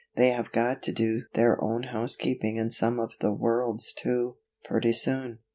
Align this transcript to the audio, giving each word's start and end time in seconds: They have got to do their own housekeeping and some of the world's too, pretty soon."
They 0.15 0.31
have 0.31 0.51
got 0.51 0.81
to 0.81 0.91
do 0.91 1.25
their 1.35 1.63
own 1.63 1.83
housekeeping 1.83 2.57
and 2.57 2.73
some 2.73 2.99
of 2.99 3.11
the 3.19 3.31
world's 3.31 3.93
too, 3.93 4.37
pretty 4.63 4.93
soon." 4.93 5.37